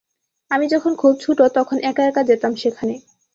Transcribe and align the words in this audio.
আমি 0.51 0.65
যখন 0.67 0.91
খুব 0.95 1.13
ছোট, 1.21 1.39
তখন 1.57 1.77
একা-একা 1.83 2.21
যেতাম 2.23 2.53
সেখানে। 2.55 2.95